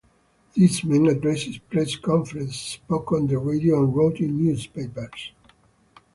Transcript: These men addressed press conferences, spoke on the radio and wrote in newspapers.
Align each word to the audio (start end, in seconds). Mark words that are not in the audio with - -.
These 0.55 0.83
men 0.83 1.05
addressed 1.05 1.69
press 1.69 1.95
conferences, 1.95 2.59
spoke 2.59 3.11
on 3.11 3.27
the 3.27 3.37
radio 3.37 3.83
and 3.83 3.95
wrote 3.95 4.17
in 4.19 4.43
newspapers. 4.43 5.29